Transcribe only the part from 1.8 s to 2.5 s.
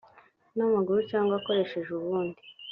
ubundi